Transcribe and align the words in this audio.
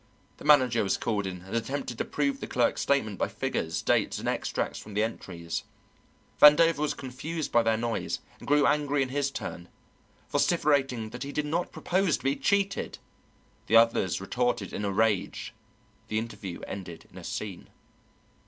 The 0.37 0.45
manager 0.45 0.81
was 0.83 0.97
called 0.97 1.27
in 1.27 1.43
and 1.43 1.55
attempted 1.55 1.99
to 1.99 2.05
prove 2.05 2.39
the 2.39 2.47
clerk's 2.47 2.81
statement 2.81 3.19
by 3.19 3.27
figures, 3.27 3.83
dates, 3.83 4.17
and 4.17 4.27
extracts 4.27 4.79
from 4.79 4.95
the 4.95 5.03
entries. 5.03 5.61
Vandover 6.41 6.79
was 6.79 6.95
confused 6.95 7.51
by 7.51 7.61
their 7.61 7.77
noise, 7.77 8.17
and 8.39 8.47
grew 8.47 8.65
angry 8.65 9.03
in 9.03 9.09
his 9.09 9.29
turn; 9.29 9.69
vociferating 10.31 11.11
that 11.11 11.21
he 11.21 11.31
did 11.31 11.45
not 11.45 11.71
propose 11.71 12.17
to 12.17 12.23
be 12.23 12.35
cheated, 12.35 12.97
the 13.67 13.77
others 13.77 14.19
retorted 14.19 14.73
in 14.73 14.85
a 14.85 14.91
rage, 14.91 15.53
the 16.07 16.17
interview 16.17 16.61
ended 16.61 17.07
in 17.11 17.19
a 17.19 17.23
scene. 17.23 17.69